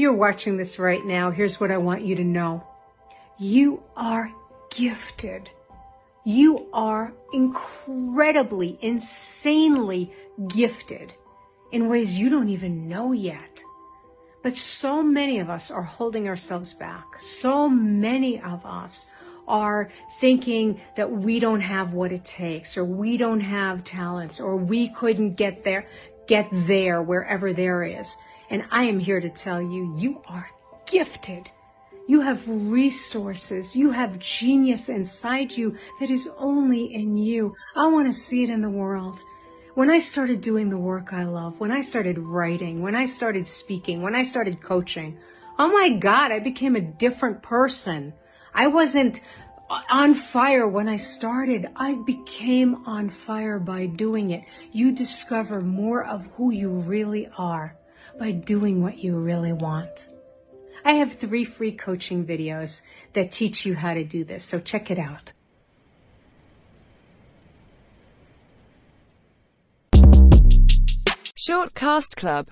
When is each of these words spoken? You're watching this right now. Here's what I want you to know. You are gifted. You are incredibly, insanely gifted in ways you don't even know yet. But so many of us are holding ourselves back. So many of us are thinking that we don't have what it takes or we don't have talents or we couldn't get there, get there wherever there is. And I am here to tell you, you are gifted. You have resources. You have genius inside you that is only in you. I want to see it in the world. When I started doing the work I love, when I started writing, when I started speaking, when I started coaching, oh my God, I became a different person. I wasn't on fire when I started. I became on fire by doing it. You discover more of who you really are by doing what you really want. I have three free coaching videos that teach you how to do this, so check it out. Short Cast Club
You're 0.00 0.14
watching 0.14 0.56
this 0.56 0.78
right 0.78 1.04
now. 1.04 1.30
Here's 1.30 1.60
what 1.60 1.70
I 1.70 1.76
want 1.76 2.06
you 2.06 2.16
to 2.16 2.24
know. 2.24 2.66
You 3.38 3.82
are 3.98 4.32
gifted. 4.74 5.50
You 6.24 6.68
are 6.72 7.12
incredibly, 7.34 8.78
insanely 8.80 10.10
gifted 10.48 11.12
in 11.70 11.90
ways 11.90 12.18
you 12.18 12.30
don't 12.30 12.48
even 12.48 12.88
know 12.88 13.12
yet. 13.12 13.60
But 14.42 14.56
so 14.56 15.02
many 15.02 15.38
of 15.38 15.50
us 15.50 15.70
are 15.70 15.82
holding 15.82 16.28
ourselves 16.28 16.72
back. 16.72 17.18
So 17.18 17.68
many 17.68 18.40
of 18.40 18.64
us 18.64 19.06
are 19.46 19.90
thinking 20.18 20.80
that 20.96 21.10
we 21.10 21.40
don't 21.40 21.60
have 21.60 21.92
what 21.92 22.10
it 22.10 22.24
takes 22.24 22.78
or 22.78 22.86
we 22.86 23.18
don't 23.18 23.40
have 23.40 23.84
talents 23.84 24.40
or 24.40 24.56
we 24.56 24.88
couldn't 24.88 25.34
get 25.34 25.62
there, 25.62 25.86
get 26.26 26.48
there 26.50 27.02
wherever 27.02 27.52
there 27.52 27.82
is. 27.82 28.16
And 28.50 28.66
I 28.72 28.82
am 28.82 28.98
here 28.98 29.20
to 29.20 29.30
tell 29.30 29.62
you, 29.62 29.94
you 29.96 30.20
are 30.26 30.50
gifted. 30.84 31.50
You 32.08 32.20
have 32.22 32.48
resources. 32.48 33.76
You 33.76 33.92
have 33.92 34.18
genius 34.18 34.88
inside 34.88 35.52
you 35.52 35.76
that 36.00 36.10
is 36.10 36.28
only 36.36 36.92
in 36.92 37.16
you. 37.16 37.54
I 37.76 37.86
want 37.86 38.08
to 38.08 38.12
see 38.12 38.42
it 38.42 38.50
in 38.50 38.60
the 38.60 38.68
world. 38.68 39.20
When 39.74 39.88
I 39.88 40.00
started 40.00 40.40
doing 40.40 40.68
the 40.68 40.78
work 40.78 41.12
I 41.12 41.22
love, 41.22 41.60
when 41.60 41.70
I 41.70 41.80
started 41.80 42.18
writing, 42.18 42.82
when 42.82 42.96
I 42.96 43.06
started 43.06 43.46
speaking, 43.46 44.02
when 44.02 44.16
I 44.16 44.24
started 44.24 44.60
coaching, 44.60 45.16
oh 45.56 45.72
my 45.72 45.90
God, 45.90 46.32
I 46.32 46.40
became 46.40 46.74
a 46.74 46.80
different 46.80 47.42
person. 47.42 48.12
I 48.52 48.66
wasn't 48.66 49.20
on 49.88 50.14
fire 50.14 50.66
when 50.66 50.88
I 50.88 50.96
started. 50.96 51.68
I 51.76 51.94
became 52.04 52.82
on 52.86 53.10
fire 53.10 53.60
by 53.60 53.86
doing 53.86 54.30
it. 54.30 54.42
You 54.72 54.90
discover 54.90 55.60
more 55.60 56.04
of 56.04 56.26
who 56.34 56.50
you 56.50 56.68
really 56.70 57.28
are 57.38 57.76
by 58.18 58.32
doing 58.32 58.82
what 58.82 58.98
you 58.98 59.16
really 59.16 59.52
want. 59.52 60.06
I 60.84 60.92
have 60.94 61.12
three 61.12 61.44
free 61.44 61.72
coaching 61.72 62.24
videos 62.24 62.82
that 63.12 63.32
teach 63.32 63.66
you 63.66 63.74
how 63.74 63.94
to 63.94 64.04
do 64.04 64.24
this, 64.24 64.44
so 64.44 64.58
check 64.58 64.90
it 64.90 64.98
out. 64.98 65.32
Short 71.36 71.74
Cast 71.74 72.16
Club 72.16 72.46